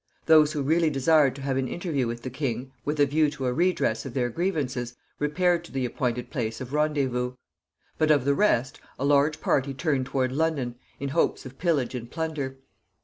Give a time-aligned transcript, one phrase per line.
[0.25, 3.45] Those who really desired to have an interview with the king, with a view to
[3.45, 7.35] a redress of their grievances, repaired to the appointed place of rendezvous.
[7.99, 12.09] But of the rest, a large party turned toward London, in hopes of pillage and
[12.09, 12.57] plunder.